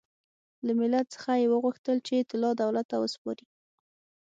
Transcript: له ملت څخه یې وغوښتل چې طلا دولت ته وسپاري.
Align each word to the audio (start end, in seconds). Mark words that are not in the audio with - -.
له 0.65 0.71
ملت 0.79 1.07
څخه 1.15 1.31
یې 1.41 1.47
وغوښتل 1.49 1.97
چې 2.07 2.27
طلا 2.29 2.51
دولت 2.61 2.85
ته 2.91 2.97
وسپاري. 3.03 3.45